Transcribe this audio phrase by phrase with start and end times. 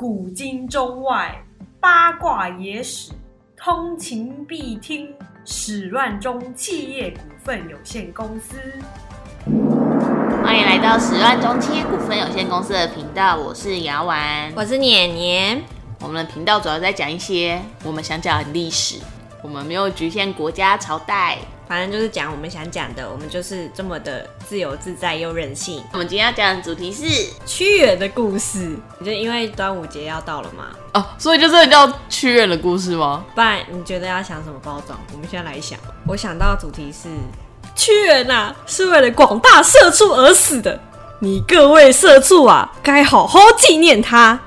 [0.00, 1.30] 古今中外
[1.78, 3.12] 八卦野史，
[3.54, 5.14] 通勤必听。
[5.44, 8.56] 史乱中企业股份有限公司，
[10.42, 15.62] 欢迎来到史乱中企业股份有限公司的频道，我是牙丸，我是年年。
[16.00, 18.98] 我们的频道主要在讲一些我们想讲的历史，
[19.42, 21.36] 我们没有局限国家朝代。
[21.70, 25.80] 反正就是讲我们想讲的，我们就是这么的自由自在又任性。
[25.92, 27.04] 我们今天要讲的主题是
[27.46, 30.70] 屈原的故事，就因为端午节要到了嘛。
[30.94, 33.24] 哦，所以就这叫屈原的故事吗？
[33.36, 34.98] 不然你觉得要想什么包装？
[35.12, 35.78] 我们现在来想。
[36.08, 37.08] 我想到主题是
[37.76, 40.82] 屈原呐，是为了广大社畜而死的。
[41.20, 44.40] 你各位社畜啊，该好好纪念他。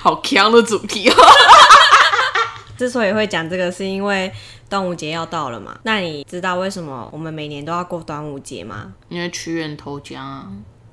[0.00, 1.14] 好强的主题哦！
[2.78, 4.32] 之所以会讲这个，是因为。
[4.74, 5.72] 端午节要到了嘛？
[5.84, 8.92] 那你知道为什么我们每年都要过端午节吗？
[9.08, 10.48] 因为屈原投江啊。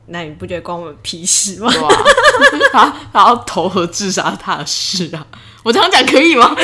[0.05, 1.71] 那你不觉得关我们屁事吗？
[2.71, 5.25] 他他要投河自杀他的事啊！
[5.63, 6.53] 我这样讲可以吗？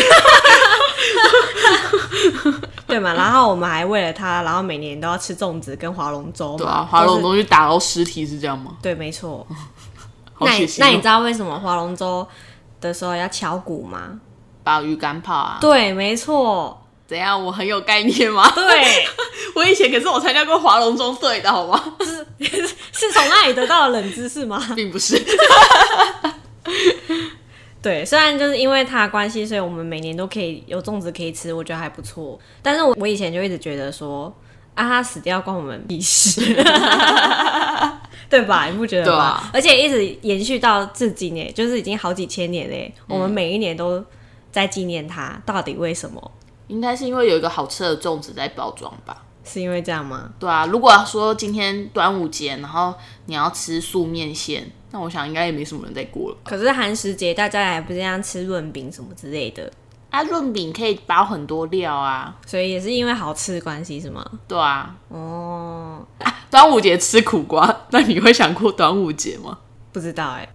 [2.85, 3.15] 对嘛？
[3.15, 6.55] 然后我们还为了他，然后每年都要吃粽子跟划龙舟。
[6.55, 8.73] 对啊，划龙舟去打捞尸体是这样吗？
[8.79, 9.47] 对，没错。
[10.39, 12.27] 那那你知道为什么划龙舟
[12.79, 14.19] 的时候要敲鼓吗？
[14.63, 15.57] 把鱼竿炮啊？
[15.59, 16.79] 对，没错。
[17.07, 17.41] 怎样？
[17.43, 18.51] 我很有概念吗？
[18.53, 19.05] 对，
[19.55, 21.95] 我以前可是我参加过划龙中队的，好吗？
[22.01, 22.25] 是
[22.91, 24.61] 是从那里得到的冷知识吗？
[24.75, 25.17] 并不是。
[27.81, 32.37] 对，虽然就是因为他的关系，所以我们每年都可以有粽子可以吃，我觉得还不错。
[32.61, 34.25] 但是我我以前就一直觉得说，
[34.75, 36.41] 啊，他死掉关我们屁事，
[38.29, 38.65] 对吧？
[38.65, 39.49] 你不觉得吗？
[39.53, 44.03] 而且一直延续到至今哎，就是已经好几千年嘞，我们每一年都
[44.51, 46.31] 在纪念他，到底为什么？
[46.67, 49.23] 应该是因为有一个好吃的粽子在包装吧？
[49.43, 50.29] 是因为这样吗？
[50.37, 52.93] 对啊，如果说今天端午节，然后
[53.27, 56.37] 你要吃素面线，那我想应该也没什么人在过了。
[56.43, 59.71] 可是寒食节大家还不是这样吃润饼什么之类的
[60.09, 60.21] 啊？
[60.23, 64.25] 润饼可以包很多料啊，所以也是因为好吃的关系是吗？
[64.49, 64.93] 对啊。
[65.07, 66.05] 哦，
[66.51, 69.57] 端午节吃苦瓜，那你会想过端午节吗？
[69.93, 70.49] 不知道哎，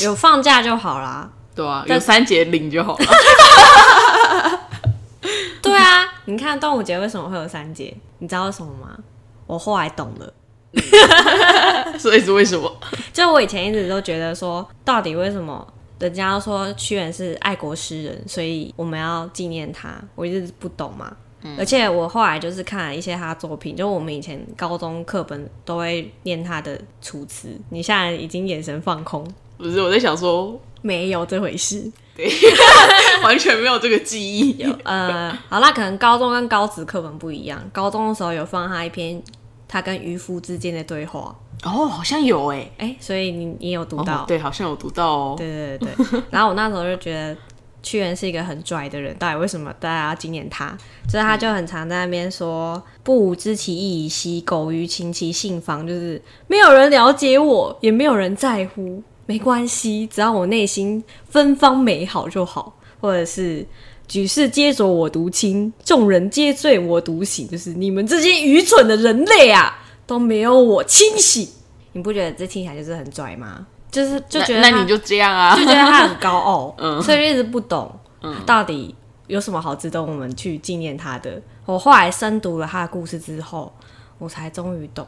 [0.00, 1.30] 有放假就好啦。
[1.54, 3.04] 对啊，有三节领就好了。
[6.48, 7.94] 对啊，你看端午节为什么会有三节？
[8.20, 8.98] 你知道为什么吗？
[9.46, 10.32] 我后来懂了，
[11.98, 12.74] 所以是为什么？
[13.12, 15.66] 就我以前一直都觉得说，到底为什么
[15.98, 19.94] 人家说屈原是爱国诗人，所以我们要纪念他？
[20.14, 21.14] 我一直不懂嘛。
[21.56, 27.48] 而且我后来就是看了一些他作品，就我们以前高中课本都会念他的《楚辞》。
[27.70, 29.26] 你现在已经眼神放空，
[29.56, 31.90] 不是我在想说，没有这回事。
[33.22, 34.62] 完全没有这个记忆。
[34.84, 37.62] 呃，好，那可能高中跟高职课本不一样。
[37.72, 39.22] 高中的时候有放他一篇
[39.66, 41.34] 他跟渔夫之间的对话。
[41.64, 44.24] 哦，好像有哎哎，所以你你有读到？
[44.26, 45.34] 对，好像有读到哦。
[45.36, 46.22] 对对对对。
[46.30, 47.36] 然后我那时候就觉得
[47.82, 50.76] 屈原是一个很拽的人，到底为什么大家要纪念他？
[51.08, 59.02] 所以他就很常在那边说：“不吾知其意以兮，苟于情其信方。”就是没有人了解我，也没有人在乎。
[59.28, 63.64] 没关系，只要我内心芬芳美好就好，或者是
[64.06, 71.46] 举世皆浊我独清，众人皆醉我独醒，就是你们这些愚蠢的人类啊，都没有我清醒。
[71.92, 73.66] 你不觉得这听起来就是很拽吗？
[73.90, 78.94] 就是就觉得那你就这样啊，就觉得他很高傲， 嗯，所以就一直不懂，嗯，到底
[79.26, 81.38] 有什么好值得我们去纪念他的？
[81.66, 83.70] 我后来深读了他的故事之后，
[84.16, 85.06] 我才终于懂。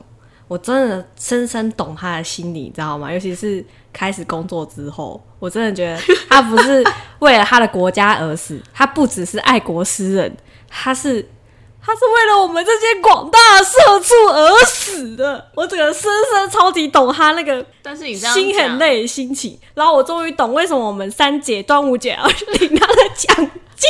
[0.50, 3.12] 我真的深深懂他的心理，你知道吗？
[3.12, 6.84] 尤其是开始工作之后，我真的觉得他不是
[7.20, 10.36] 为了他的国家而死，他不只是爱国诗人，
[10.68, 11.24] 他是
[11.80, 15.48] 他是为了我们这些广大社畜而死的。
[15.54, 19.56] 我整个深深超级懂他那个，但是你心很累的心情。
[19.74, 23.88] 然后我终于懂为什么我们三节端午节要领他的奖金。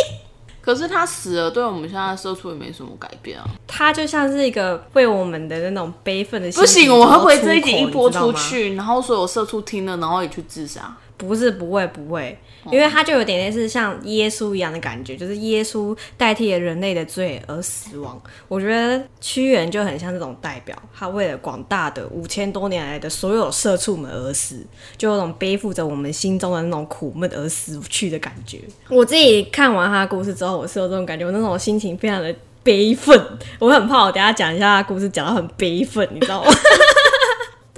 [0.71, 3.45] 可是他死了，对我们现在社畜也没什么改变啊。
[3.67, 6.61] 他就像是一个为我们的那种悲愤的心。
[6.61, 10.97] 不行，我会不会这一集一播出去，然后所有社畜听了，然后也去自杀？
[11.27, 12.37] 不是，不会，不会。
[12.71, 18.21] 因为他就有点类似像耶稣一样的感觉，就是耶稣代替了人类的罪而死亡。
[18.49, 24.65] 我觉得屈原就很像这种代表，他为了广大的五千多年来的所有社畜们而死，
[24.99, 28.61] 就有种背负着我们心中的那种苦闷而死去的感觉。
[28.89, 33.19] 我自己看完他的故事之后，我是有这种感觉，我那种心情非常的悲愤。
[33.59, 36.51] 我很怕我等下讲一下他故事讲到很悲愤，你知道吗？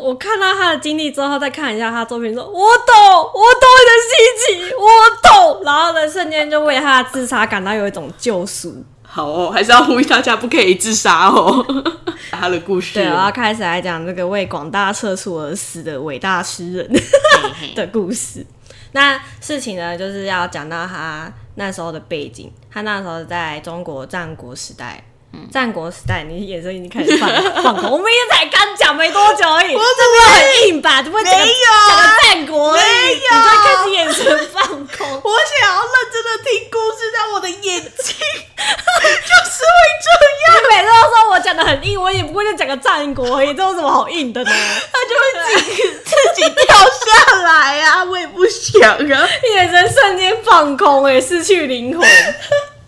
[0.03, 4.85] 我看到他的经历之后，再看一下他作品，说：“我懂，我懂你的心情，我
[5.23, 8.85] 懂。”然后呢，瞬间就为他的自杀感到有一种救赎。
[9.05, 11.65] 好哦，还是要呼吁大家不可以自杀哦。
[12.33, 16.91] 他的故事，对，我要开始来讲这个为广大社畜而死的伟大诗人
[17.77, 18.45] 的故事。
[18.93, 22.51] 那事情呢，就是要讲到他那时候的背景。
[22.71, 25.05] 他那时候在中国战国时代，
[25.51, 27.29] 战国时代，你眼神已经开始放
[27.63, 27.91] 放空。
[27.91, 31.03] 我们也才刚讲没多久而已，我怎么很硬吧？
[31.03, 35.21] 怎么讲个没有啊讲个战国而已，没有你在开始眼神放空。
[35.25, 37.83] 我想要认真的听故事，但我的眼睛
[38.57, 40.07] 就是会这
[40.43, 44.51] 样，你每次都说我讲的很硬，我也不过就讲个战国而已，这有什么好硬的呢？
[44.93, 45.23] 它就会
[45.55, 48.05] 自己自己掉下来啊！
[48.05, 49.29] 我也不想啊。
[49.55, 52.09] 眼神瞬间放空、哎，失去灵魂。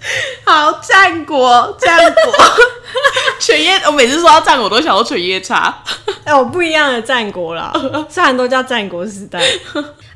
[0.44, 2.32] 好，战国，战国，
[3.40, 5.82] 犬夜，我每次说到战国，我都想到犬夜叉。
[6.24, 7.72] 哎、我不一样的战国啦，
[8.08, 9.40] 虽然都叫战国时代。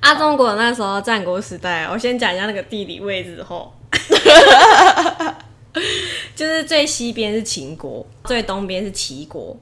[0.01, 3.73] 啊，中国那时候战国时代，我先讲一下那个地理位置后，
[6.35, 9.57] 就是最西边是秦国，最东边是齐国，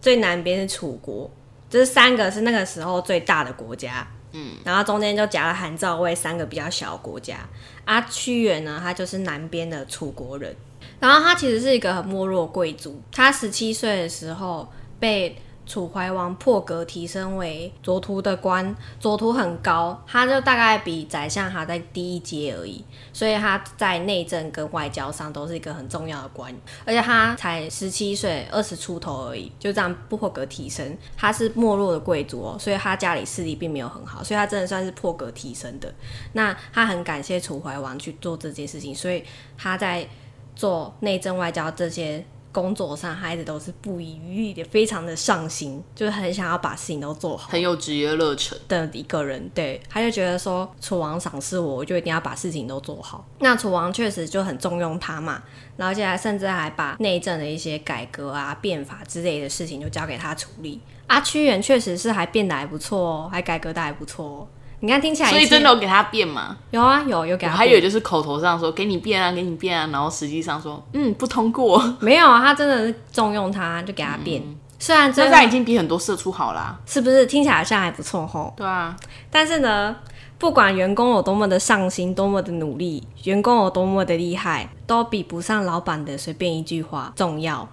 [0.00, 1.30] 最南边是楚国，
[1.68, 4.06] 这三个是那个时候最大的国家。
[4.34, 7.36] 嗯，然后中间就夹了韩赵魏三个比较小的国家。
[7.84, 10.54] 啊，屈原呢，他就是南边的楚国人，
[11.00, 13.00] 然后他其实是一个很没落贵族。
[13.10, 14.68] 他十七岁的时候
[15.00, 26.52] 被楚怀王破格提升为左徒的官，左徒很高，他就大概比宰相还在低一阶而已，所以他在内政跟外交上都是一个很重要的官，
[26.84, 30.96] 而且他才十七岁，二十出头而已，就这样破格提升。
[31.16, 35.92] 他是没落的贵族哦，所以他家里势力并没有很好，所以他真的算是破格提升的。
[36.32, 39.24] 那他很感谢楚怀王去做这件事情，所以
[39.56, 40.06] 他在
[40.54, 49.50] 做内政外交这些工作上，他一直都是不遗余力的，非常的上心，就是很想要把事情都做好很有职业热忱，的一个人。
[49.54, 53.26] 对，他就觉得说楚王赏识我，我就一定要把事情都做好。
[53.40, 55.42] 那楚王确实就很重用他嘛，
[55.76, 60.80] 然后接下来甚至还把内政的一些改革啊、变法之类的事情就交给他处理。
[61.06, 64.48] 啊，屈原确实是还变得还不错哦，还改革的还不错哦。
[64.84, 66.56] 你看听起来所以真的有给他变吗？
[66.72, 74.42] 有啊有有给他我还有就是口头上说给你变啊，给你变啊，然后实际上说嗯不通过， 没有啊，他真的是重用他，就给他变。
[74.80, 76.76] 虽然这真的样已经比很多社畜好啦。
[76.84, 78.96] 是不是听起来好像还不错吼，对啊，
[79.30, 79.94] 但是呢，
[80.38, 87.68] 不管员工有多么的上心，多么的努力，员工有多么的厉害，都比不上老板的随便一句话重要，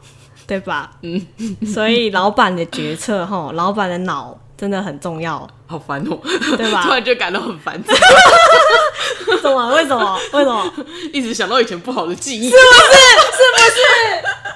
[0.46, 0.92] 对吧？
[1.02, 1.26] 嗯，
[1.66, 6.20] 所以老板的决策吼，老板的脑真的很重要，好烦哦、
[6.58, 7.94] 对吧 突然就感到很烦躁，
[9.42, 9.74] 怎么？
[9.76, 10.20] 为什么？
[10.34, 10.74] 为什么？
[11.14, 12.52] 一直想到以前不好的记忆。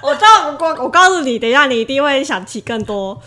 [0.01, 3.17] 我知道，我我我告诉你，等一下你一定会想起更多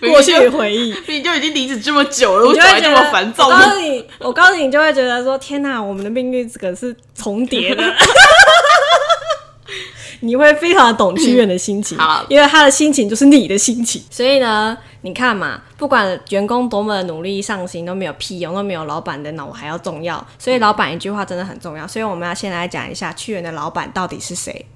[0.00, 0.94] 明过去的回忆。
[1.08, 3.58] 你就已经离职这么久了，我你就还这么烦躁我告？
[3.70, 7.82] 诉你，我告诉你，你就会觉得说：天哪，我们的命运这个是重叠的。
[10.20, 14.02] 你会非常的懂屈原的心情， 好因为他的心情就是你的心情。
[14.10, 20.24] 所以呢，你看嘛，不管员工多么的努力上心，都没有屁用，都没有老板的脑还要重要。
[20.38, 21.86] 所以老板一句话真的很重要。
[21.86, 24.66] 所以我们要先来讲一下屈原的老板到底是谁。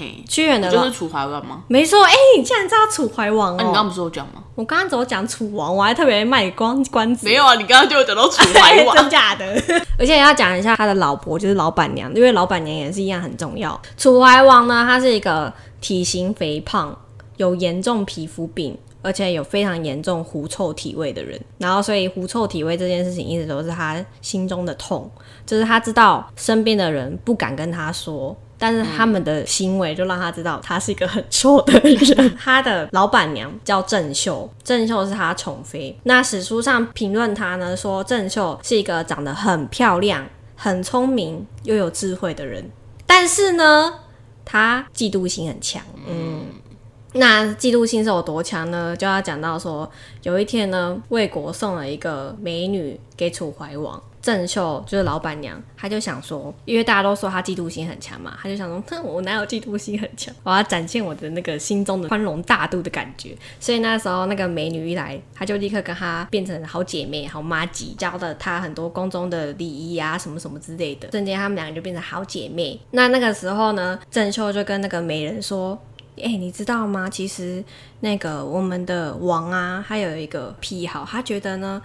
[0.00, 1.62] 嘿，屈原的就是楚怀王吗？
[1.68, 4.42] 没错，哎、你竟然知道楚怀王啊，哦、你刚刚不是有讲吗？
[4.54, 7.26] 我刚刚只有讲楚王，我还特别卖光关子。
[7.26, 8.96] 没有啊，你刚刚就有讲到楚怀王。
[8.96, 9.44] 真假的？
[10.00, 13.78] 而且要讲一下他的老婆，就是老板娘，因为老板娘也是一样很重要。
[13.98, 15.52] 楚怀王呢，他是一个
[15.82, 16.98] 体型肥胖、
[17.36, 21.40] 有严重皮肤病，而且有非常严重狐臭体味的人。
[21.58, 25.10] 然后，所以狐臭体味这件事情一直都是他心中的痛，
[25.46, 28.36] 就是他知道身边的人不敢跟他说。
[28.62, 31.96] 但是他们的行为就让他知道他是一个很臭的人。
[32.36, 35.98] 他的老板娘叫郑秀，郑秀是他宠妃。
[36.02, 42.62] 那史书上评论他呢，说郑秀是一个长得很漂亮、很聪明又有智慧的人。
[43.06, 43.94] 但是呢，
[44.44, 45.82] 他嫉妒心很强。
[46.06, 46.42] 嗯，
[47.12, 48.96] 那嫉妒心是有多强呢？
[48.96, 49.90] 就要讲到说，
[50.22, 54.00] 有一天呢，魏国送了一个美女给楚怀王。
[54.22, 60.32] 郑秀就是老板娘，她就想说，因为大家都说她嫉妒心很强嘛，她就想说，哼，我哪有嫉妒心很强？
[60.42, 63.34] 我要展现我的那个心中的宽容大度的感觉。
[63.58, 71.10] 所以那时候那个美女一来，她就立刻跟她变成好姐妹、好妈吉，教了她很多宫中的礼仪啊，什么什么之类的。
[71.12, 72.78] 瞬间她们两个就变成好姐妹。
[72.90, 75.78] 那那个时候呢，郑秀就跟那个美人说。
[76.20, 77.08] 哎、你知道吗？
[77.08, 77.64] 其实
[78.00, 81.80] 那个我们的王啊，他有一个癖好，他觉得呢，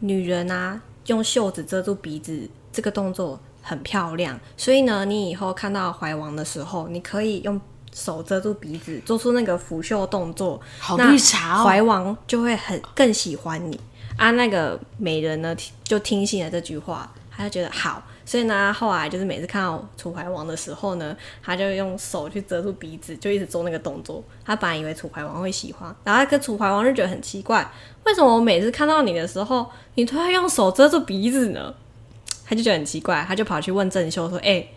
[0.00, 7.60] 女人啊用袖子遮住鼻子这个动作很漂亮，所以呢，你以后看到怀王的时候，你可以用
[7.92, 11.64] 手遮住鼻子，做出那个拂袖动作，好那绿茶哦！
[11.64, 13.78] 怀王就会很更喜欢你
[14.16, 14.30] 啊。
[14.32, 24.22] 那个美人呢，就听信了这句话，他就觉得好，所以呢，后来就是每次看到楚怀王的时候呢，他就用手去遮住鼻子，就一直做那个动作。
[24.44, 27.66] 他本来以为楚怀王会喜欢，然后跟楚怀王就觉得很奇怪，
[28.04, 31.74] 为什么我每次看到你的时候，你都要用手遮住鼻子呢？
[32.44, 34.68] 他就觉得很奇怪，他就跑去问郑秀说：“哎、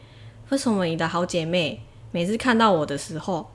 [0.48, 1.82] 为什么你的好姐妹
[2.12, 3.52] 每次看到我的时候，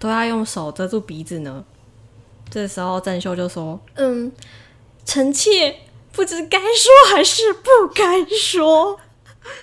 [0.00, 1.64] 都要用手遮住鼻子呢？”
[2.50, 4.32] 这时候郑秀就说：“嗯，
[5.04, 5.76] 臣妾
[6.14, 8.98] 不知该说还是不该说。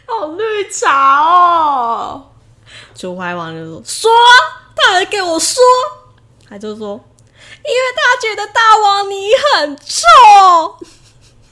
[0.05, 2.29] 好绿茶哦！”
[2.95, 4.11] 楚怀王就说：“说，
[4.75, 5.61] 他还给我说。”
[6.47, 6.99] 他就说
[7.39, 10.03] ：“因为他觉得大王你很臭，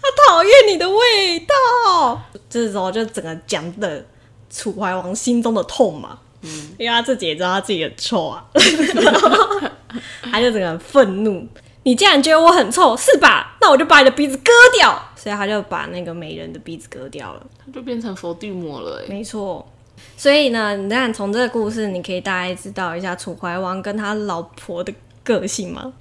[0.01, 4.05] 他讨厌你的味道。”这时候就整个讲的
[4.49, 8.45] 楚怀王心中的痛嘛，嗯，因为他自己也知道他自己很臭啊，
[10.31, 11.47] 他就整个很愤怒。
[11.89, 13.57] 你既然觉得我很臭，是吧？
[13.59, 14.95] 那我就把你的鼻子割掉。
[15.15, 17.43] 所以他就把那个美人的鼻子割掉了。
[17.65, 19.09] 他就变成伏地魔了哎。
[19.09, 19.67] 没错。
[20.15, 24.93] 所以呢，你看从这个故事，你可以大概知道一下楚怀王跟他老婆的
[25.23, 25.91] 个性吗？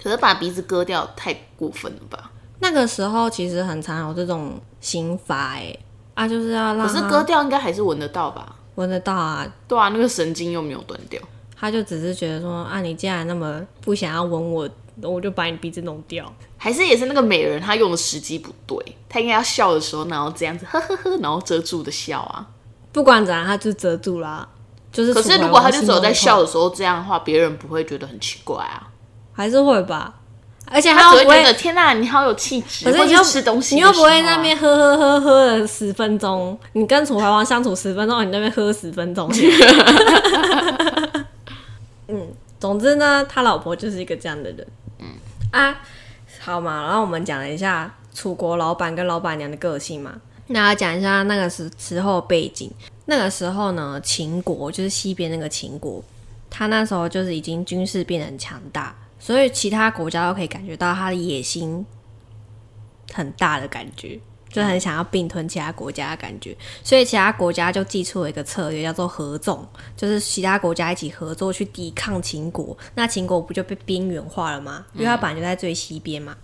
[0.00, 2.30] 可是把鼻子割掉太过分了吧？
[2.60, 5.76] 那个时候其实很常有这种刑罚，哎，
[6.14, 8.54] 啊，就是要让可是割掉应该还是闻得到吧？
[8.76, 9.44] 闻得到啊。
[9.66, 11.20] 对啊，那个神经又没有断掉。
[11.58, 14.68] 他就只是觉得说，啊，你既然那么不想要闻我，
[15.00, 16.30] 我就把你鼻子弄掉。
[16.56, 22.46] 还是也是那个美人，她用的时机不对，她应该要笑的时候，然后这样子呵呵呵，然后遮住的笑啊。
[22.92, 24.46] 不管怎样，她就遮住啦。
[24.92, 28.88] 就是，可是如果她就只有在笑的时候这样的话，别人不会觉得很奇怪啊。
[29.32, 30.14] 还是会吧。
[30.66, 39.28] 而且他只会又不会觉得天哪，你好有气质，可是你又吃东西你又不会在那边喝喝喝喝了十分钟，你跟楚怀王相处十分钟，你那边喝十分钟。
[42.08, 42.28] 嗯，
[42.60, 44.66] 总之呢，他老婆就是一个这样的人。
[45.52, 45.80] 啊，
[46.40, 52.70] 好嘛，然后我们讲了一下楚国老板跟老板娘的个性嘛，那讲一下那个时时候背景。
[53.04, 56.02] 那个时候呢，秦国就是西边那个秦国，
[56.48, 61.84] 他那时候就是已经军事变得很强大，所以其他国家都可以感觉到他的野心
[63.12, 64.20] 很大的感觉，
[64.52, 66.56] 就很想要并吞其他国家的感觉。
[66.84, 69.66] 所以其他国家就寄出了一个策略，叫做合纵，
[69.96, 72.76] 就是其他国家一起合作去抵抗秦国。
[72.94, 74.84] 那秦国不就被边缘化了吗？
[74.92, 76.36] 因为它本来就在最西边嘛。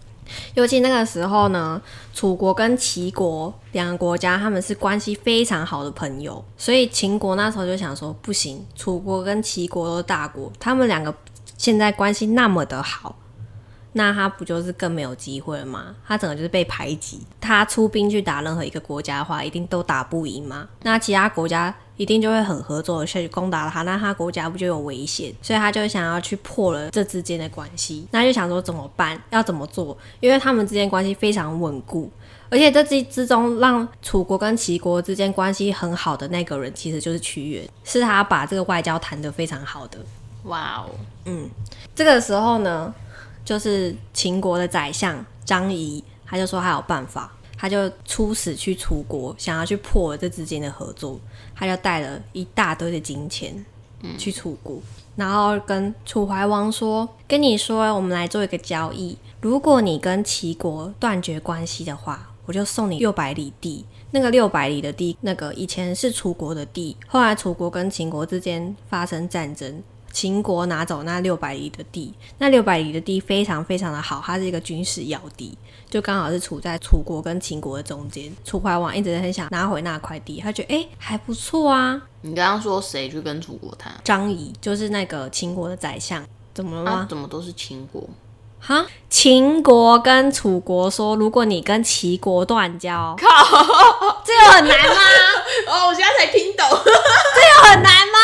[0.53, 1.81] 尤其那个时候呢，
[2.13, 11.15] 楚国跟齐国两个国家他们是关系非常好的朋友，所以秦国那时候就想说，不行，楚国跟齐国都是大国，他们两个
[11.57, 13.17] 现在关系那么的好，
[13.99, 15.97] 那他不就是更没有机会了吗？
[16.07, 17.21] 他整个就是被排挤。
[17.41, 20.69] 他出兵去打任何一个国家的话，一定都打不赢嘛。
[20.85, 25.35] 那其他国家一定就会很合作的去攻打他，那他国家不就有危险？
[25.43, 28.07] 所以他就想要去破了这之间的关系。
[28.13, 29.21] 那就想说怎么办？
[29.31, 29.99] 要怎么做？
[30.21, 32.09] 因为他们之间关系非常稳固。
[32.51, 39.99] 而且这之之中，让楚国跟齐国之间关系很好的那个人，其实就是屈原，是他把这个外交谈得非常好的。
[40.45, 40.89] 哇哦，
[41.27, 41.51] 嗯
[41.95, 42.95] 这个时候呢，
[43.49, 51.19] 就是秦国的宰相张仪，他就说他有办法，他就出使去楚国，想要去破这之间的合作，
[51.57, 53.65] 他就带了一大堆的金钱
[54.19, 54.79] 去楚国，
[55.17, 75.57] 然后跟楚怀王说：“跟你说，我们来做一个交易，如果你跟齐国断绝关系的话，我就送你六百里地。”那个六百里的地，那个以前是楚国的地，后来楚国跟秦国之间发生战争，秦国拿走那六百里的地，那六百里的地非常非常的好，它是一个军事要地，
[75.89, 78.33] 就刚好是处在楚国跟秦国的中间。
[78.45, 82.01] 楚怀王一直很想拿回那块地，他觉得诶还不错啊。
[82.23, 83.95] 你刚刚说谁去跟楚国谈？
[84.03, 88.03] 张仪就是那个秦国的宰相，怎么了啊吗？，怎么都是秦国？
[88.61, 93.27] 哈、秦国跟楚国说，如果你跟齐国断交，靠！
[94.25, 94.95] 这有很难吗？
[95.69, 98.19] 哦，我现在才听懂， 这有很难吗？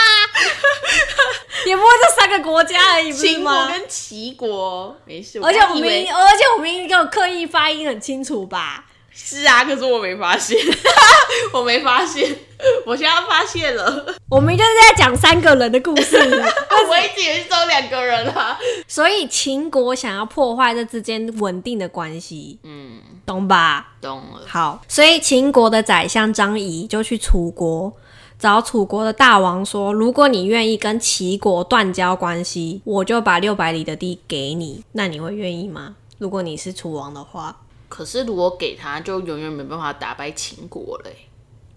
[1.66, 3.72] 也不会这三个国家而已，不是秦国吗？
[3.72, 5.40] 跟齐国没事。
[5.42, 8.84] 而且我明，而且我明我刻意发音很清楚吧？
[9.14, 10.58] 是啊，可是我没发现，
[11.54, 12.36] 我没发现，
[12.84, 18.58] 我现在发现了，我们就是在讲三个人的故事， 我一直以为是只有两个人啊。
[18.86, 23.94] 所以秦国想要破坏这之间稳定的关系，嗯，懂吧？
[24.00, 24.42] 懂了。
[24.46, 27.92] 好，所以秦国的宰相张仪就去楚国
[28.38, 34.84] 找楚国的大王说：“如果你愿意跟齐国断交关系，我就把六百里的地给你。
[34.92, 35.94] 那你会愿意吗？
[36.18, 37.56] 如果你是楚王的话，
[37.94, 41.28] 可是如果给他，就永远没办法打败秦国嘞。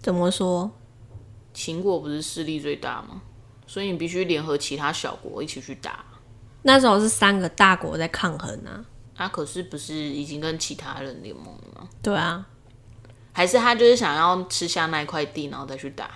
[0.01, 0.71] 怎么说？
[1.53, 3.21] 秦国不是势力最大吗？
[3.67, 6.03] 所以你必须联合其他小国一起去打。
[6.63, 8.83] 那时候是三个大国在抗衡啊。
[9.15, 11.87] 啊，可是不是已经跟其他人联盟了吗？
[12.01, 12.43] 对啊，
[13.31, 16.09] 还是他就是想要吃下那一块地，然后再去打？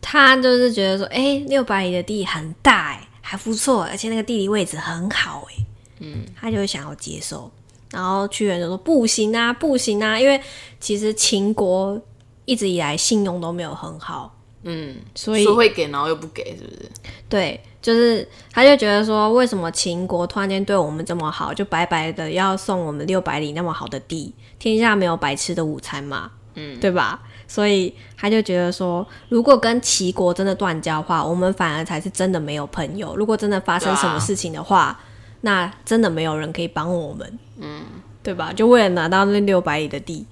[0.00, 5.54] 他就是觉得说，哎、六百里的地很大、哎，还不错，而且那个地理位置很好、哎，
[5.98, 7.50] 嗯，他就会想要接受。
[7.90, 10.40] 然后屈原就说不行啊，不行啊，因为
[10.78, 12.00] 其实秦国
[12.44, 16.90] 一直以来信用都没有很好，嗯，所以说会给，然后又不给，是不是？
[17.28, 24.34] 对，就是他就觉得说，为什么秦国突然间对我们这么好，就白白的要送我们六百里那么好的地？
[24.58, 27.22] 天下没有白吃的午餐嘛，嗯，对吧？
[27.46, 33.16] 所以他就觉得说，如果跟齐国真的断交的话，我们反而才是真的没有朋友。
[33.16, 35.00] 如果真的发生什么事情的话，
[35.40, 37.82] 那真的没有人可以帮我们，嗯，
[38.22, 38.52] 对吧？
[38.52, 40.26] 就为了拿到那六百里的地，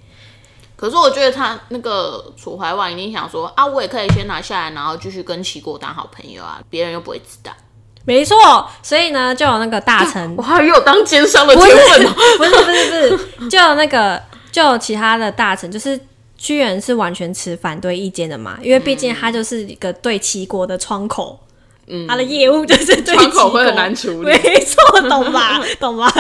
[0.77, 7.53] 可是我觉得他那个楚怀王一定想说啊，我也可以先拿下来，然后继续跟齐国当好朋友啊，别人又不会知道。
[8.05, 8.37] 没错。
[8.83, 12.15] 所以呢，就有那个大臣 我还有当奸商的天分哦。
[12.39, 15.99] 不是不是不是，就有那个就有其他的大臣，就是
[16.39, 21.46] 屈原是完全持反对意见的嘛，因为毕竟他就是一个对齐国的窗口，嗯，
[22.09, 25.61] 他的业务就是对窗口会很难处理没错，懂吧？
[25.79, 26.11] 懂吧？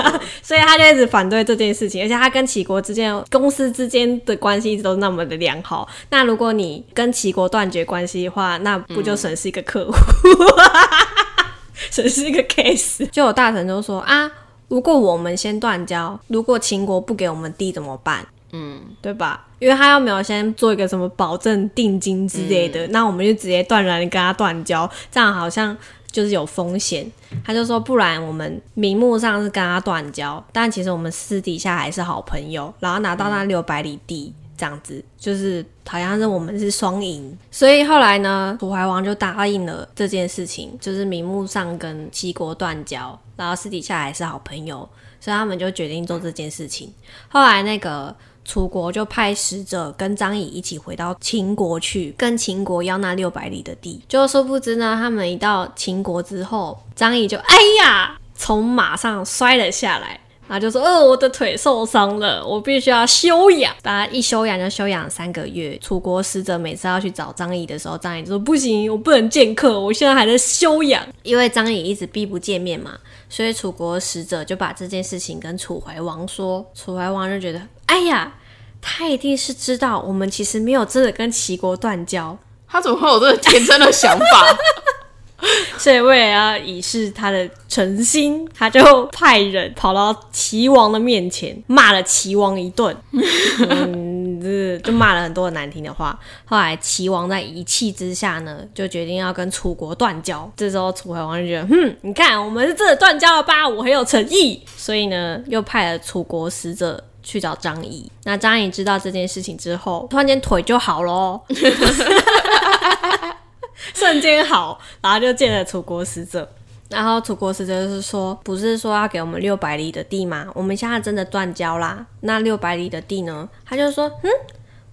[0.43, 5.89] 所以他就一直反对这件事情，而且他跟齐国之间公司之间的关系一直都那么的良好。
[6.11, 9.95] 那如果你跟齐国断绝关系的话，那不就损失一个客户？
[11.91, 13.09] 损失一个 case。
[13.11, 14.31] 就有大臣就说啊，
[14.69, 18.27] 如果我们先断交，如果秦国不给我们地怎么办？
[18.53, 19.46] 嗯，对吧？
[19.59, 25.77] 因为他又没有先做一个什么保证定金之类的，那我们就直接断然跟他断交，这样好像
[26.11, 27.11] 就是有风险。
[27.45, 34.33] 他就说，不然我们名目上是跟他断交，但其实我们私底下还是好朋友，然后拿到那六百里地。
[34.59, 44.89] 这样子就是好像是我们是双赢，所以后来呢，楚怀王就答应了这件事情，就是名目上跟齐国断交，然后私底下还是好朋友，
[45.21, 46.91] 所以他们就决定做这件事情。
[47.29, 54.01] 后来那个楚国就派使者跟张仪一起回到秦国去，跟秦国要那六百里的地。
[54.09, 60.21] 就殊不知呢，他们一到秦国之后，张仪就哎呀，从马上摔了下来。
[60.49, 65.77] 然后就说：“呃，我的腿受伤了，我必须要休养。”大家一休养就休养三个月。
[65.79, 72.93] 楚国使者每次要去找张仪的时候，张仪就说：“不行，我不能见客，我现在还在休养。”因为张仪一直避不见面嘛，
[73.29, 76.65] 所以楚国使者就把这件事情跟楚怀王说。
[76.75, 78.33] 楚怀王就觉得：“哎呀，
[78.81, 84.57] 他一定是知道我们其实没有真的跟齐国断交，他怎么会有这个天真的想法？
[85.79, 92.97] 所以为了要以示他的诚心，他就派人跑到齐王的面前，骂了齐王一顿，
[94.83, 96.19] 就骂了很多难听的话。
[96.45, 100.51] 后来齐王在一气之下呢，就决定要跟楚国断交。
[100.57, 103.69] 这时候楚怀王就觉得，哼，你看我们是真的断交了吧？
[103.69, 107.03] 我很有诚意，所以呢，又派了楚国使者。
[107.29, 111.41] 去找张仪，那张仪知道这件事情之后，突然间腿就好喽。
[113.95, 116.49] 瞬间好，然后就见了楚国使者。
[116.89, 120.47] 然后楚国使者就是说，不是说要给我们六百里的地吗？
[120.55, 122.07] 我们现在真的断交啦。
[122.21, 123.49] 那六百里的地呢？
[123.65, 124.31] 他就说，嗯，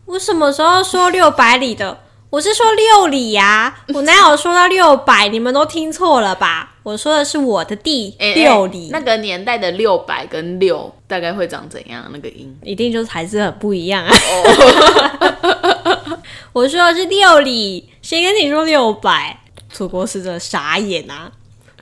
[0.06, 2.00] 我什么时候说六百里的？
[2.32, 5.28] 我是说六里呀、我哪有说到六百？
[5.28, 6.72] 你们都听错了吧？
[6.82, 12.04] 我说的是我的地、哎六里，那个年代的六百跟六大概会长怎样？
[12.12, 14.12] 那个音一定就是还是很不一样啊。
[16.54, 19.40] 我说的是六里，谁跟你说六百？
[19.72, 21.32] 楚国使者傻眼啊，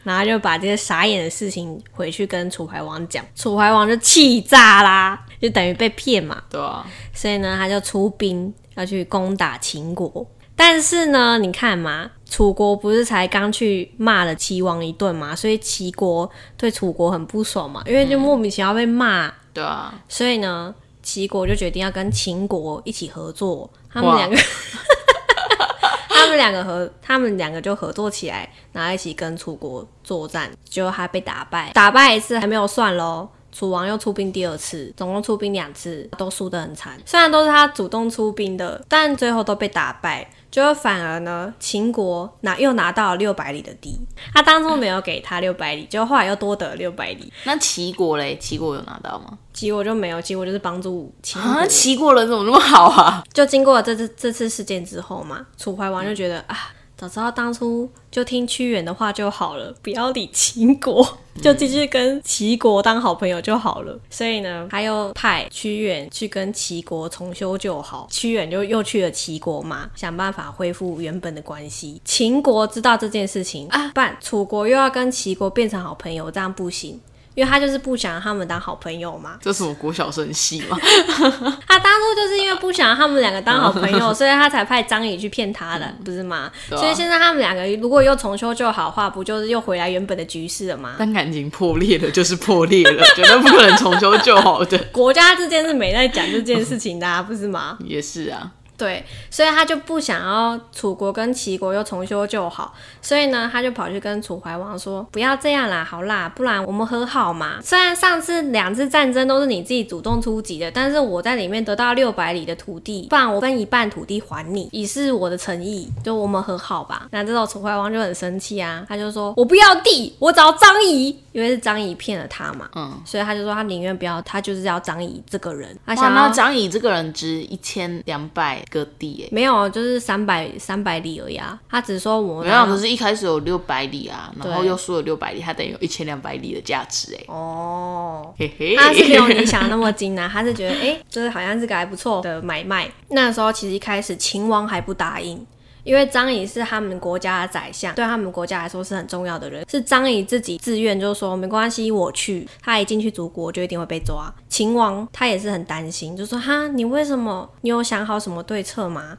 [0.04, 10.26] 然后就把这个傻眼的事情回去跟楚怀王讲，楚怀王就气炸啦，就等于被骗嘛，对啊，所以呢，他就出兵要去攻打秦国。
[10.56, 24.36] 但是呢，你看嘛，楚国不是才刚去骂了齐王一顿嘛，所以齐国对楚国很不爽嘛，因为就莫名其妙被骂，对啊，所以呢，齐国就决定要跟秦国一起合作，他们两个，
[26.10, 33.28] 他们两个合，他们两个就合作起来，然后一起跟楚国作战，结果他被打败，打败一次还没有算喽。
[33.52, 36.98] 楚王又出兵第二次，总共出兵两次，都输得很惨。
[37.06, 40.30] 虽然都是他主动出兵的，但最后都被打败。
[40.50, 43.98] 就反而呢，秦国拿又拿到了六百里的地，
[44.34, 48.38] 他当初没有给他六百里，结果后来又多得了六百里，那齐国嘞？
[48.38, 49.38] 齐国有拿到吗？
[49.54, 51.50] 齐国就没有，齐国就是帮助秦国。
[51.50, 53.24] 啊，齐国人怎么那么好啊？
[53.32, 56.58] 就经过了这次这次事件之后嘛，楚怀王就觉得、啊，
[57.02, 61.04] 早知道当初就听屈原的话就好了，不要理秦国，
[61.42, 64.00] 就继续跟齐国当好朋友就好了。
[64.12, 72.00] 所以呢，他又派屈原去跟齐国重修旧好，屈原就又去了齐国嘛，想办法恢复原本的关系。
[72.06, 77.02] 秦国知道这件事情啊，办楚国又要跟齐国变成好朋友，这样不行。
[77.42, 80.78] 因为他就是不想让他们当好朋友嘛，这是什么国小生戏嘛？
[81.68, 86.50] 他当初就是因为不不想让他们两个当好朋友， 所以他才派张仪去骗他的，不是吗？
[86.72, 90.94] 啊所以现在他们两个如果又重修旧好的话，不就是又回来原本的局势了吗？
[90.98, 94.78] 但感情破裂了就是破裂了，绝对不可能重修旧好的。
[94.94, 97.78] 国家之间是没在讲这件事情的、啊，不是吗？
[97.84, 98.50] 也是啊，
[98.82, 107.60] 对，所以他就不想要楚国跟齐国又重修旧好，所以呢，他就跑去跟楚怀王说：“不要这样啦，好啦，不然我们和好嘛。
[107.62, 131.60] 虽然上次两次战争都是你自己主动出击的，但是我在里面得到六百里的土地，不然我分一半土地还你，以示我的诚意，就我们和好吧。”那这时候楚怀王就很生气啊，他就说：“我不要地，我找张仪，因为是张仪骗了他嘛。”嗯，所以他就说他宁愿不要，他就是要张仪这个人，他，想要张仪这个人值一千两百个地哎，没有，就是三百三百里而已啊。
[131.70, 142.90] 他只是说我没有，拿可是一开始有六百里啊，然后又输了六百里，他等于有一千两百里的价值哎，哦，嘿嘿，他是没有你想的那么精啊，他是觉得哎、诶就是好像是个还不错的买卖。
[143.10, 145.46] 那时候其实一开始秦王还不答应。
[145.84, 149.66] 因为张仪是他们国家的宰相，对他们国家来说是很重要的人。
[149.70, 152.48] 是张仪自己自愿，就说没关系，我去。
[152.62, 154.34] 他一进去祖国就一定会被抓。
[154.50, 157.50] 秦王他也是很担心，就说哈，你为什么？
[157.62, 159.18] 你有想好什么对策吗？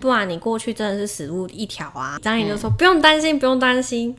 [0.00, 2.18] 不然你过去真的是死路一条啊！
[2.20, 4.16] 张仪就说、不用担心，不用担心。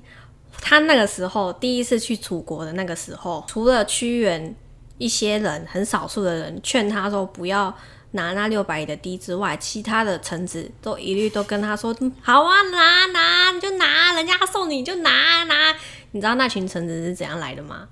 [0.62, 4.56] 他那个时候第一次去楚国的那个时候，除了屈原
[4.98, 7.74] 一些人很少数的人劝他说不要
[8.12, 15.76] 拿那六百亿的低之外，其他的橙子都一律都跟他说：“嗯好啊，拿拿你就拿，人家送你就拿拿。”
[16.12, 17.88] 你知道那群橙子是怎样来的吗？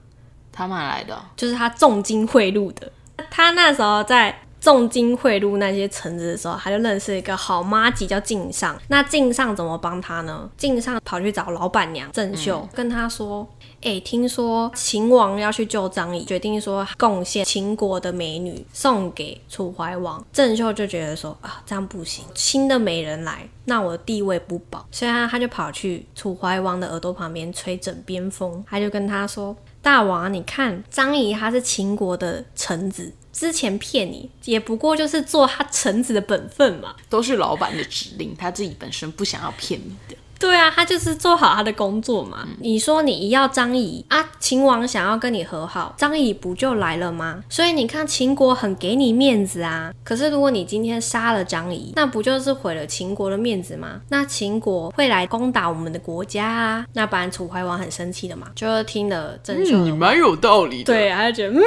[0.52, 1.22] 他买来的哦？
[1.36, 2.92] 就是他重金贿赂的。
[3.30, 8.78] 他那时候在重金贿赂那些臣子的时候，他就认识一个好妈吉叫敬上。
[8.88, 10.50] 那敬上怎么帮他呢？
[10.58, 13.48] 敬上跑去找老板娘郑秀，跟他说
[13.82, 36.96] ：“哎、听说秦王要去救张仪，决定说贡献秦国的美女送给楚怀王。”郑秀就觉得说：“啊，这样不行，新的美人来，那我的地位不保。”所以他他就跑去楚怀王的耳朵旁边吹枕边风，他就跟他说：“大王啊，你看张仪他是秦国的臣子，之前骗你也不过就是做他臣子的本分嘛。
[37.08, 40.17] 都是老板的指令，他自己本身不想要骗你的。
[40.40, 42.48] 对啊，他就是做好他的工作嘛。
[42.60, 47.44] 你说你一要张仪啊，秦王想要跟你和好，张仪不就来了吗？
[47.50, 49.92] 所以你看秦国很给你面子啊。
[50.04, 54.02] 可是如果你今天杀了张仪，那不就是毁了秦国的面子吗？
[54.10, 56.86] 那秦国会来攻打我们的国家啊。
[56.94, 61.60] 那不然楚怀王很生气的嘛，就听了郑袖嗯，你蛮有道理的。，对，他就觉得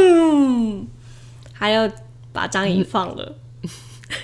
[0.00, 0.86] 嗯，
[1.52, 1.90] 还要
[2.32, 3.34] 把张仪放了。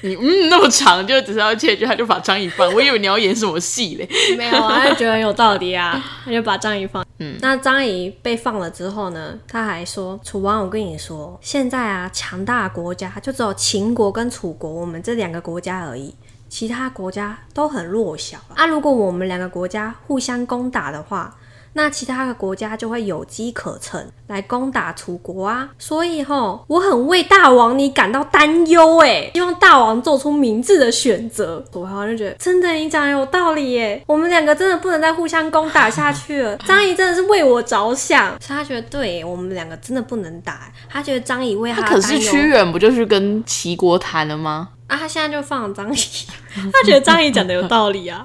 [0.02, 2.72] 你嗯那么长，就只是要切一句，他就把张仪放。
[2.74, 4.08] 我以为你要演什么戏嘞。
[4.36, 7.04] 没有啊，他就觉得很有道理啊， 他就把张仪放。
[7.18, 16.14] 嗯，那张仪被放了之后呢，他还说：“楚王，我跟你说，现在啊，强大的国家就只有秦国跟楚国，我们这两个国家而已。”
[16.46, 18.64] 其他国家都很弱小啊！
[18.66, 21.34] 如果我们两个国家互相攻打的话，
[21.74, 25.68] 那其他的国家就会有机可乘来攻打楚国啊。
[25.78, 31.62] 所以吼，我很为大王你感到担忧哎，希望大王做出明智的选择。
[31.72, 36.56] 楚怀王就觉得真的你讲得有道理耶，我们两个真的不能再互相攻打下去了。
[36.66, 40.72] 张仪真的是为我着想，所以他觉得对我们两个真的不能打。
[40.88, 44.68] 他觉得张仪为他他可是屈原不就是跟齐国谈了吗？
[44.86, 45.98] 啊，他现在就放了张仪，
[46.72, 48.24] 他觉得张仪讲的有道理啊，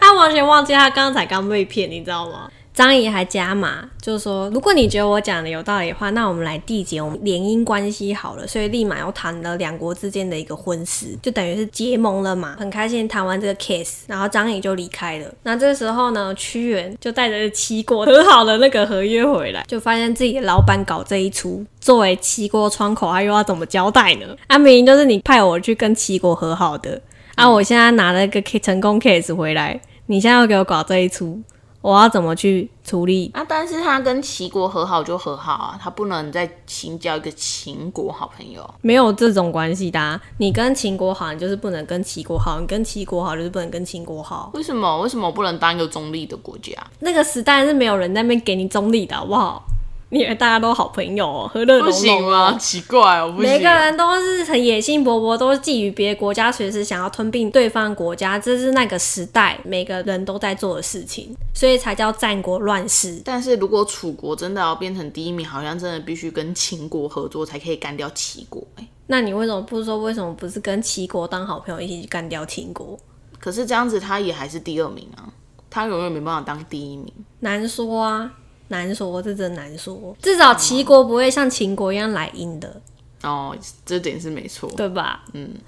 [0.00, 2.50] 他完全忘记他刚才刚被骗，你知道吗？
[2.76, 8.46] 张仪还加码，就是说，如果你觉得我讲的有道理的话，那我们来缔结我们联姻关系好了。
[8.46, 12.54] 所以立马又谈了两国之间的一个婚事，就等于是结盟了嘛。
[12.60, 15.26] 很开心谈完这个 case，然后张仪就离开了。
[15.44, 24.26] 那这个时候呢，屈原就带着齐国和好的那个合约回来，就发现自己的老板搞这一出，作为齐国窗口，他又要怎么交代呢？
[24.48, 27.00] 啊，明明就是你派我去跟齐国和好的，
[27.36, 31.40] 啊，我现在拿了一个 K 成功 case 回来，你现在要给我搞这一出，
[31.86, 33.30] 我要怎么去处理？
[33.32, 38.68] 啊，但是他跟齐国和好就和好啊，他不能再新交一个秦国好朋友。
[38.80, 44.50] 没有这种关系的、啊，你跟秦国好，你就是不能跟齐国好；你跟齐国好，就是不能跟秦国好。
[44.54, 45.00] 为什么？
[45.00, 46.72] 为什么不能当一个中立的国家？
[46.98, 49.62] 那个时代是没有人在那边给你中立的，好不好？
[50.08, 52.52] 你以为大家都好朋友哦，和乐融不行吗？
[52.52, 52.58] 哦。
[52.58, 53.50] 奇怪哦，不行。
[53.50, 63.20] 每个人都是很野心勃勃，都是觊觎别的国家，随时想要吞并对方国家，这是那个时代每个人都在做的事情，所以才叫战国乱世。
[63.24, 68.86] 但是如果楚国真的要变成第一名，好像真的必须跟秦国合作才可以干掉齐国、欸。
[69.08, 72.98] 那你为什么不说为什么不是跟齐国当好朋友一起去干掉秦国？
[73.38, 75.26] 可是这样子他也还是第二名啊，
[75.68, 77.12] 他永远没办法当第一名。
[77.40, 78.30] 难说啊，
[78.68, 80.16] 难说，这真难说。
[80.20, 82.80] 至少齐国不会像秦国一样来阴的。
[83.22, 84.70] 哦，这点是没错。
[84.76, 85.24] 对吧？
[85.32, 85.54] 嗯。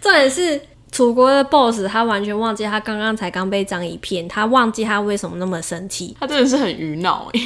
[0.00, 0.60] 重点是
[0.98, 6.16] 楚国的 boss，他完全忘记他刚刚才刚被张仪骗，他忘记他为什么那么生气。
[6.18, 7.40] 他真的是很愚脑哎！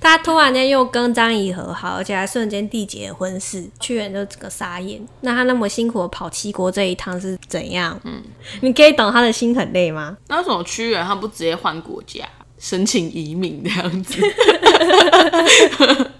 [0.00, 4.98] 他突然间又跟张仪和好，而且还瞬间缔结婚事，屈原就整个傻眼。
[5.20, 8.00] 那他那么辛苦的跑齐国这一趟是怎样？
[8.04, 8.22] 嗯，
[8.62, 10.16] 你可以懂他的心很累吗？
[10.28, 12.24] 那为什么屈原他不直接换国家，
[12.58, 14.18] 申请移民这样子？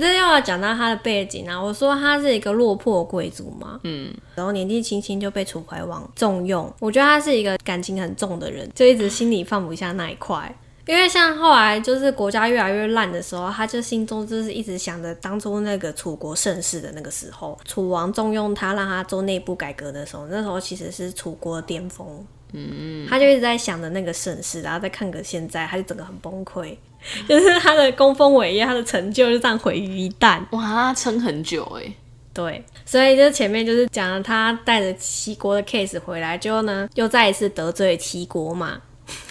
[0.00, 10.54] 这要讲到他的背景啊，我说他是一个落魄贵族嘛，嗯，然后年纪轻轻就被楚怀王重用，我觉得他是一个感情很重的人，就一直心里放不下那一块。
[10.86, 22.06] 因为像后来就是国家越来越烂的时候，他就心中就是一直想着当初那个楚国盛世的那个时候，楚王重用他，让他做内部改革的时候，那时候其实是楚国的巅峰，
[22.52, 26.76] 嗯，他就一直在想着那个盛世，然后再看个现在，他就整个很崩溃。
[27.28, 30.40] 就是他的功丰伟业，他的成就就这样毁于一旦。
[30.50, 31.92] 哇，他撑很久哎。
[32.32, 38.80] 对，所以就前面就是讲了他带着齐国的 case 回来之后呢，又再一次得罪齐国嘛。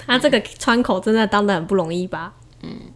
[0.05, 2.31] 他这个窗口真的当的很不容易吧？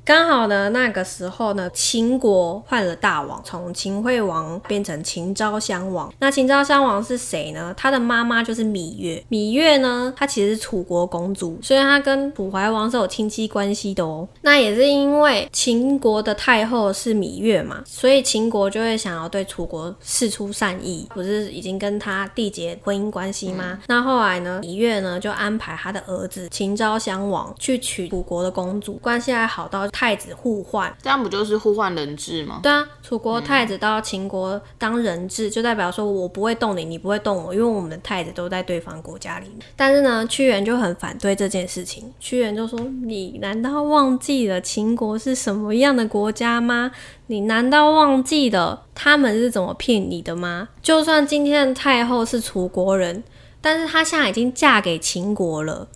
[0.04, 6.10] 刚好呢，那个时候呢，秦国换了大王，从秦惠王变成秦昭襄王。
[6.20, 7.74] 那秦昭襄王是谁呢？
[7.76, 9.22] 他的妈妈就是芈月。
[9.30, 14.26] 芈月呢，她其实是楚国公主，所以她跟楚怀王是有亲戚关系的哦。
[14.44, 23.78] 那也是因为秦国的太后是芈月嘛，所以秦国就会想要对楚国示出善意，不是已经跟他缔结婚姻关系吗？
[23.88, 29.57] 那后来呢，芈月呢就安排他的儿子秦昭襄王去娶楚国的公主，关系还好。
[29.58, 32.60] 好到太子互换，这样不就是互换人质吗？
[32.62, 39.66] 对啊，楚国太子到秦国当人质，就代表说我不会动你，你不会动我，因为我们的太子都在对方国家里面。
[39.76, 42.14] 但是呢，屈原就很反对这件事情。
[42.20, 46.92] 屈原就说：“你难道忘记了秦国是什么样的国家吗？
[47.26, 50.70] 你难道忘记了他们是怎么骗你的吗？
[50.84, 53.24] 就算今天的太后是楚国人，
[53.60, 55.88] 但是她现在已经嫁给秦国了，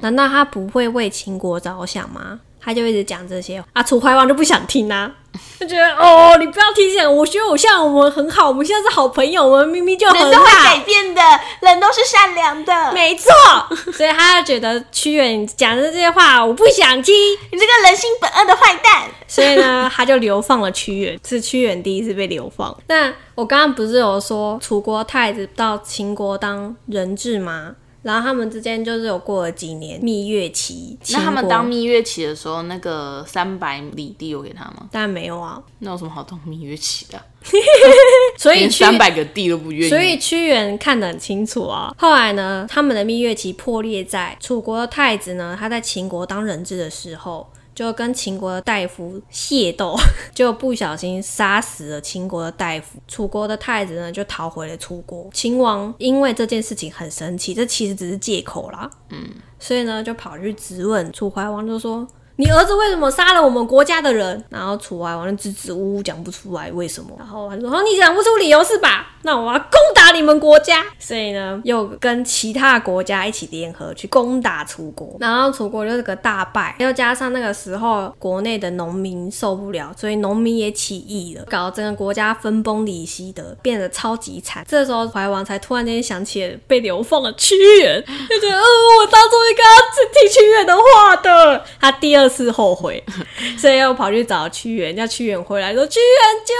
[0.00, 5.10] 难道她不会为秦国着想吗？”他就一直讲这些啊，楚怀王就不想听啊，
[5.60, 10.24] 就觉得哦，你不要提醒我，学偶像我们很好，我们现在是好朋友，我们明明就很好。
[10.24, 11.22] 人都会改变的，
[11.60, 13.30] 人都是善良的，没错。
[13.92, 17.14] 所以他就觉得屈原讲的这些话，我不想听，
[17.52, 19.02] 你这个人性本恶的坏蛋。
[19.26, 22.74] 所以呢，他就流放了屈原， 是屈原第一次被流放。
[22.86, 27.74] 那我刚刚不是有说楚国太子到秦国当人质吗？
[28.04, 30.96] 然后他们之间就是有过了几年蜜月期。
[31.10, 34.86] 那他们当蜜月期的时候，那个三百里地有给他吗？
[34.92, 35.60] 当然没有啊。
[35.80, 37.20] 那有什么好当蜜月期的？
[38.38, 39.90] 所以三百个地都不愿意。
[39.90, 41.94] 所以屈原看得很清楚啊。
[41.98, 47.48] 后来呢，他们的蜜月期破裂在楚国的太子呢，他在秦国当人质的时候。
[47.74, 49.96] 就跟秦国的大夫械斗，
[50.34, 52.98] 就不小心杀死了秦国的大夫。
[53.08, 55.28] 楚国的太子呢，就逃回了楚国。
[55.32, 58.90] 秦王因为这件事情很生气，这其实只是借口啦。
[59.10, 62.06] 嗯，所以呢，就跑去质问楚怀王，就说。
[62.36, 64.44] 你儿子为什么杀了我们国家的人？
[64.50, 67.10] 然后楚怀王就支支吾吾讲不出来为什么。
[67.16, 69.12] 然后他说：“你讲不出理由是吧？
[69.22, 75.16] 那我要攻打你们国家。”所以呢，又跟其他国家一起联合去攻打楚国。
[75.20, 84.66] 然后楚国就是个大败，又加上那个时候国内的农民受不了，所以农民也起义了，搞整个国家分崩离析的，变得超级惨。
[84.68, 88.64] 这时候怀王才突然间想起被流放的屈原，就觉得：“哦，
[89.00, 89.78] 我当初应该要
[90.12, 92.23] 听屈原的话的。”他第二。
[92.24, 93.02] 二次后悔，
[93.58, 96.54] 所以又跑去找屈原，叫屈原回来，说：“屈原救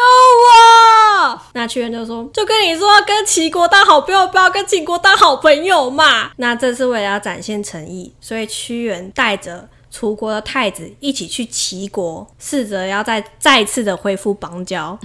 [1.33, 14.99] 我！”那屈原就说：“就跟你说，跟齐国当好朋友，不要跟秦国当好朋友嘛。”那这次为了要展现诚意，所以屈原带着楚国的太子一起去齐国，试着要再再次的恢复邦交。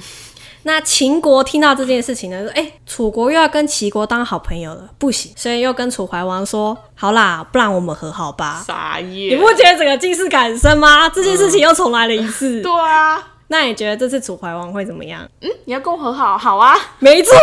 [0.64, 9.32] 那秦国听到这件事情呢，说：“哎，楚国又要跟齐国当好朋友了，不行。”所以又跟楚怀王说：“好啦，不然我们和好吧。”傻眼！
[9.32, 11.08] 你不觉得整个近视感深吗？
[11.10, 12.62] 这件事情又重来了一次。
[12.62, 15.22] 对啊，那你觉得这次楚怀王会怎么样？
[15.42, 16.38] 嗯，你要跟我和好？
[16.38, 17.34] 好啊，没错。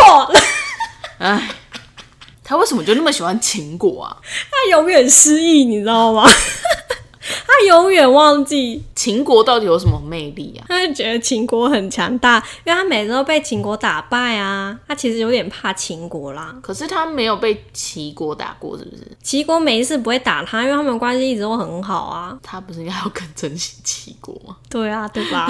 [1.18, 1.48] 哎，
[2.44, 4.16] 他为什么就那么喜欢秦国啊？
[4.52, 6.28] 他永远失忆，你知道吗？
[7.46, 10.66] 他永远忘记秦国到底有什么魅力啊？
[10.68, 14.76] 他就觉得秦国很强大，因为他每次都被秦国打败啊。
[14.88, 16.52] 他其实有点怕秦国啦。
[16.60, 19.06] 可是他没有被齐国打过，是不是？
[19.22, 22.36] 齐国每一次不会打他，因为他们关系一直都很好啊。
[22.42, 24.56] 他不是应该要更珍惜齐国吗？
[24.68, 25.48] 对啊，对吧？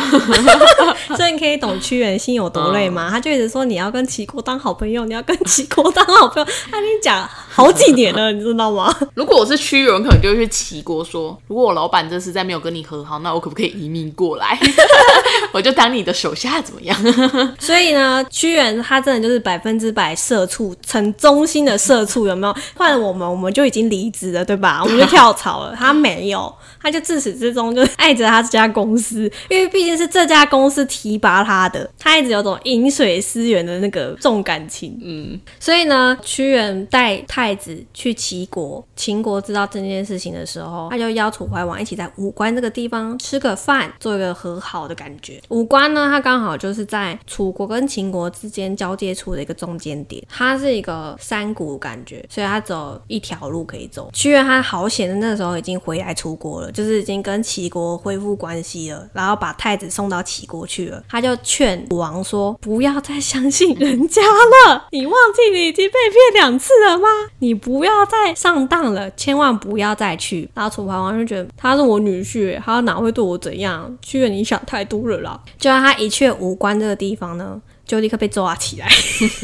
[1.16, 3.08] 所以你可以懂屈原心有多累吗？
[3.10, 6.52] 他就一直说你要跟齐国当好朋友，你要跟齐国当好朋友。
[6.70, 8.94] 他跟你讲好几年了，你知道吗？
[9.14, 14.59] 如果我是屈原，可能就会去齐国说，如果我老板这次再没有跟你和好，那我可可不可以移民过来？
[15.54, 16.98] 我就当你的手下怎么样？
[17.61, 22.56] 所以呢，屈原他真的就是百分之百社畜，成中心的社畜，有没有？
[22.74, 24.82] 换了我们，我们就已经离职了，对吧？
[24.85, 34.98] 我们就跳槽了，他没有，他就自始至终就爱着他这家公司，因为毕竟是这家公司提拔他的，他一直有种饮水思源的那个重感情。
[35.04, 45.38] 嗯，所以呢，屈原带太子去齐国，秦国知道这件事情的时候，他就邀楚怀王一起在武关这个地方吃吃个饭，做一个和好的感觉。
[45.51, 54.09] 五关呢，它刚好就是在楚国跟秦国之间交界处的一个中间点，它是一个山谷感觉，所以它走一条路可以走。
[54.14, 61.05] 屈原他好险的那时候已经回来楚国了，就是已经跟齐国恢复关系了，然后把太子送到齐国去了。
[61.07, 64.22] 他就劝武王说：“不要再相信人家
[64.66, 67.07] 了，你忘记你已经被骗两次了吗？
[67.40, 73.96] 你不要再上当了，千万不要再去。”然后楚怀王就觉得他是我女婿，他哪会对我怎样？
[74.00, 75.40] 屈原，你想太多了啦。
[75.58, 78.88] 就让他一去无关这个地方呢，就立刻被抓起来。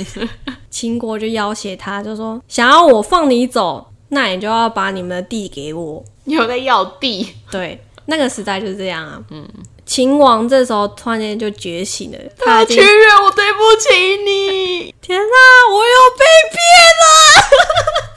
[0.71, 6.03] 秦国就要挟他，就说想要我放你走，那你就要把你们的地给我。
[6.25, 9.21] 有在要地，对，那个时代就是这样啊。
[9.31, 9.47] 嗯，
[9.85, 12.87] 秦王这时候突然间就觉醒了，他屈原，
[13.23, 14.95] 我对不起你。
[15.03, 16.57] 天哪，我又被骗
[17.03, 18.12] 了！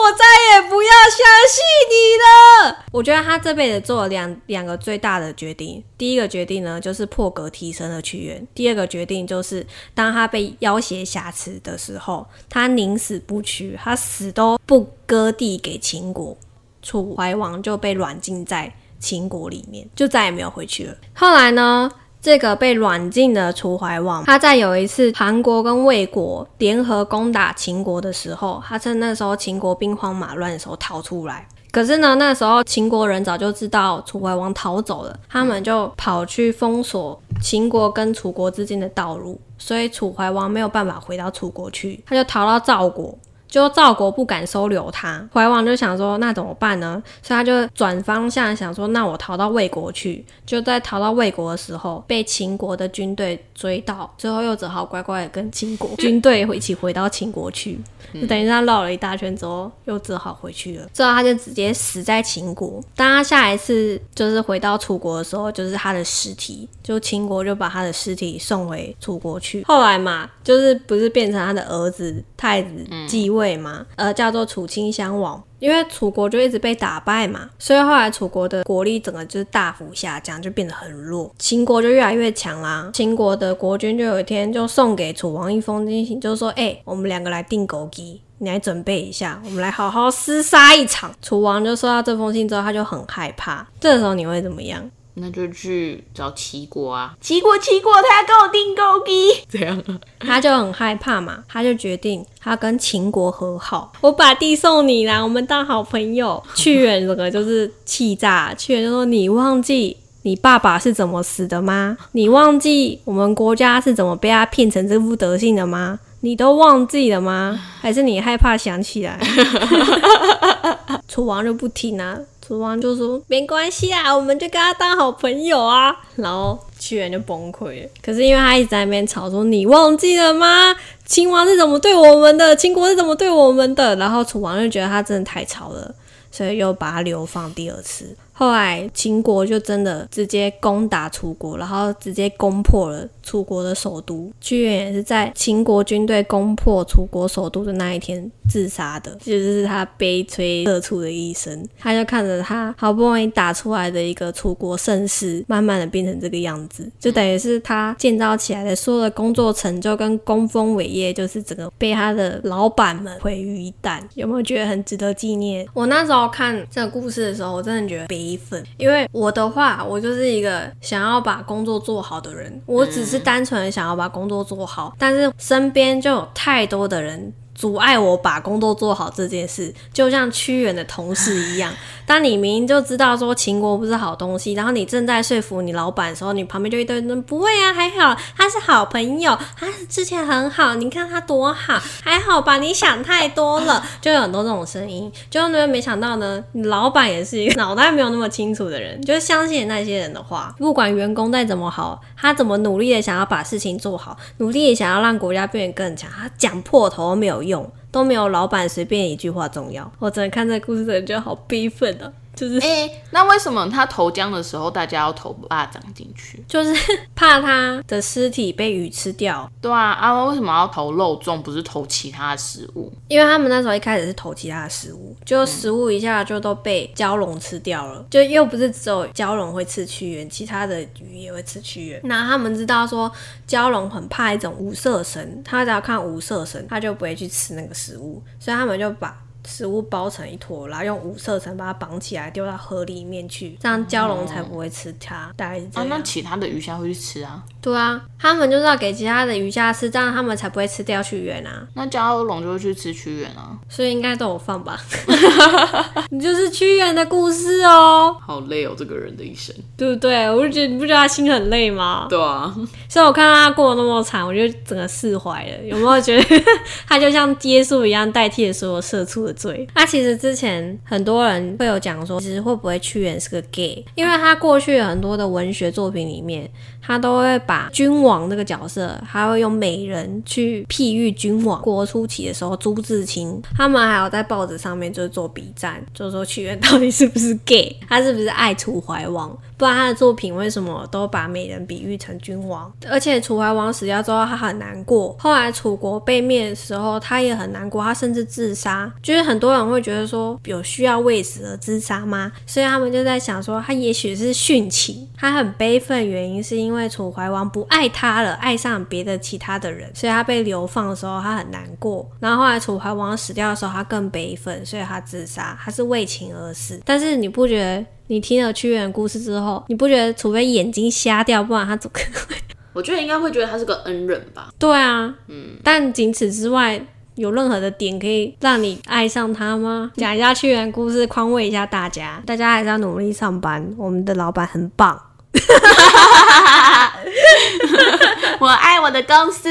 [0.00, 2.84] 我再也不要相信你了。
[2.92, 5.82] 我觉得他这辈子做了两两个最大的决定。
[5.96, 16.36] 第一个决定呢，就是破格提升了屈原；第二个决定就是，当他被要挟挟持的时候，他宁死不屈，他死都不割地给秦国。
[16.80, 20.96] 楚怀王就被软禁在秦国里面，就再也没有回去了。
[21.14, 21.90] 后来呢？
[22.20, 31.46] 这个被软禁的楚怀王，他在有一次韩国跟魏国联合攻打秦国的时候，他趁那时候秦国兵荒马乱的时候逃出来。
[31.70, 43.16] 可是呢，那时候秦国人早就知道楚怀王逃走了，他们就跑去封锁秦国跟楚国之间的道路，所以楚怀王没有办法回到楚国去，他就逃到赵国。
[43.48, 47.02] 就赵国不敢收留他，怀王就想说那怎么办呢？
[47.22, 50.24] 所以他就转方向想说，那我逃到魏国去。
[50.44, 57.80] 就在逃到魏国的时候，被秦国的军队追到，最后又只好乖乖的跟秦国 军队一起回到秦国去。
[58.14, 60.86] 就等于他绕了一大圈之后，又只好回去了。
[60.92, 62.82] 之后他就直接死在秦国。
[62.94, 69.62] 当他下一次就是回到楚国的时候，就是他的尸体，就秦国就把他的尸体送回楚国去。
[69.64, 75.42] 后来嘛，就是不是变成他的儿子太子继位嘛，呃，叫做楚顷襄王。
[75.58, 81.32] 因为楚国就一直被打败嘛，所以后来楚国的国力整个就是大幅下降，就变得很弱。
[81.38, 82.90] 秦国就越来越强啦。
[82.92, 93.66] 秦国的国君就有一天就送给楚王一封信，就是说：“哎、我们两个来定狗鸡，你来准备一下，我们来好好厮杀一场。”楚王就收到这封信之后，他就很害怕。
[93.80, 94.88] 这时候你会怎么样？
[95.20, 97.14] 那就去找齐国啊！
[97.20, 99.98] 齐国，齐国，他要跟我订购机，这样啊？
[100.20, 106.42] 他就很害怕嘛，他就决定他跟秦国和好，我把地送你啦，我们当好朋友。
[106.54, 111.96] 屈原整个就是气炸，屈原就说：“你忘记你爸爸是怎么死的吗？
[112.12, 115.98] 你忘记我们国家是怎么被他骗成这副德性的吗？
[116.20, 117.58] 你都忘记了吗？
[117.80, 119.18] 还是你害怕想起来？”
[121.08, 127.90] 楚王就不听啊，楚王就说：“没关系啊，我们就跟他当好朋友啊。”然后屈原就崩溃了。
[128.02, 130.74] 可是因为他一直在那边吵说：“你忘记了吗？
[131.04, 132.56] 秦王是怎么对我们的？
[132.56, 135.94] 秦国是怎么对我们的？”然后楚王就觉得他真的太吵了，
[136.30, 138.16] 所以又把他流放第二次。
[138.38, 144.30] 后来秦国就真的直接攻打楚国，然后直接攻破了楚国的首都。
[144.40, 151.66] 屈原也是在秦国军队攻破楚国首都的那一天自杀的，这就是他悲催社畜的一生。
[151.76, 164.00] 他就看着他好不容易打出来的一个楚国盛世，慢慢的变成这个样子，就等于是他建造起来的所有的工作成就跟功丰伟业，就是整个被他的老板们毁于一旦。
[164.14, 165.66] 有没有觉得很值得纪念？
[165.74, 177.32] 我那时候看这个故事的时候，我真的觉得悲愤，因为我的话，我就是一个想要把工作做好的人，我只是单纯的想要把工作做好，但是身边就有太多的人。
[177.58, 181.74] 阻碍我把工作做好这件事，就像屈原的同事一样。
[182.06, 192.58] 当你明明就知道说秦国不是好东西，然后你正在说服你老板的时候，你旁边就一堆人不会啊，还好他是好朋友，他之前很好，你看他多好，还好吧？
[192.58, 195.10] 你想太多了， 就有很多这种声音。
[195.28, 207.47] 就呢，没想到呢，你老板也是一个脑袋没有那么清楚的人，就是相信那些人的话，不管员工再怎么好，他怎么努力的想要把事情做好，努力的想要让国家变得更强，他讲破头都没有用。
[207.48, 209.90] 用都没有老板随便一句话重要。
[209.98, 212.12] 我只能看这故事的人觉得好悲愤啊！
[212.38, 216.44] 就是哎、那为什么他投江的时候，大家要投蚂蚱进去？
[216.46, 216.72] 就是
[217.16, 222.92] 怕他的尸体被鱼吃掉，对啊，啊，为什么要投肉粽，不是投其他的食物？
[223.08, 232.00] 因为他们那时候一开始是投其他的食物，就食物一下就都被蛟龙吃掉了，就又不是只有蛟龙会吃屈原，其他的鱼也会吃屈原。
[232.04, 233.10] 那他们知道说
[233.48, 239.16] 蛟龙很怕一种无色神，他只要看无色神，他就不会去吃那个食物，所以他们就把。
[239.46, 245.32] 食物包成一坨，然后用五色绳把它绑起来，丢到河里面去，这样蛟龙才不会吃它。
[245.36, 245.88] 大概是这啊，样。
[245.88, 247.42] 那其他的鱼虾会去吃啊？
[247.60, 251.66] 对啊，他们就是要给其他的鱼虾吃，这样他们才不会吃掉屈原啊。
[251.74, 253.58] 那蛟龙就会去吃屈原啊？
[253.68, 254.80] 所以应该都有放吧？
[256.10, 259.54] 你就是屈原的故事哦，好累哦，这个人的一生。
[259.76, 260.30] 对不对？
[260.30, 262.06] 我就觉得你不觉得他心很累吗？
[262.08, 262.54] 对啊，
[262.88, 265.64] 所以我看到他过得那么惨，我就整个释怀了。
[265.64, 266.42] 有没有觉得
[266.86, 269.66] 他就像耶稣一样代替了所有社畜的罪？
[269.74, 273.82] 他其实之前很多人会有讲说，其实会不会屈原是个 gay？
[273.94, 276.50] 因为他过去很多的文学作品里面，
[276.82, 281.62] 他都会把君王那个角色，他会用美人去譬喻君王。
[281.62, 289.36] 国初期的时候，朱自清他们还有在报纸上面就是做比战，就说屈原到底是不是 gay，他是不是爱楚怀王？
[289.58, 292.72] 不然他的作品为什么都把美人比喻成君王？
[292.88, 295.14] 而且楚怀王死掉之后，他很难过。
[295.18, 298.90] 后来楚国被灭的时候，他也很难过，他甚至自杀。
[299.02, 302.30] 就是很多人会觉得说，有需要为死而自杀吗？
[302.46, 312.08] 所以他们就在想说，他也许是殉情，他很悲愤，原因是因为楚怀王不爱他了，爱上别的其他的人，所以他被流放的时候他很难过。
[312.20, 316.80] 然后后来楚怀王死掉的时候，他更悲愤，所以他自杀，他是为情而死。
[316.84, 317.84] 但是你不觉得？
[318.08, 322.34] 你听了屈原的故事之后，你不觉得除非眼睛瞎掉，不然他怎么可能会？
[322.72, 324.52] 我觉得应该会觉得他是个恩人吧。
[324.58, 326.80] 对啊，嗯，但仅此之外，
[327.16, 329.90] 有任何的点可以让你爱上他吗？
[329.96, 332.22] 讲一下屈原的故事，宽慰一下大家。
[332.24, 335.00] 大家还是要努力上班，我们的老板很棒。
[338.40, 339.48] 我爱我的公司，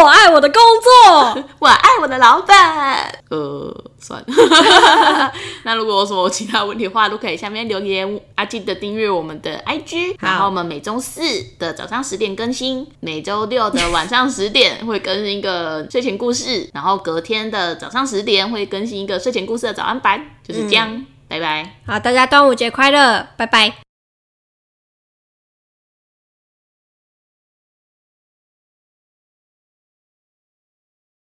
[0.00, 1.44] 我爱我的工作。
[1.58, 3.12] 我爱我的老板。
[3.30, 4.26] 呃，算了。
[5.64, 10.14] 那如果有什么其他问题的话，都可以下面留言啊，记得订阅我们的 IG。
[10.20, 11.20] 然后我们每周四
[11.58, 21.04] 的早上十点更新，每周六的晚上十点会更新一个睡前故事，然后隔天的早上十点会更新一个睡前故事的早安版，就是这样。
[21.28, 21.74] 拜拜。
[21.86, 23.91] 好，大家端午节快乐，拜拜。